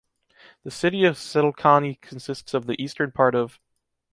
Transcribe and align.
The 0.63 0.71
city 0.71 1.05
of 1.05 1.15
Sedlčany 1.15 2.01
consists 2.01 2.55
of 2.55 2.65
the 2.65 2.81
eastern 2.81 3.11
part 3.11 3.35
of 3.35 3.59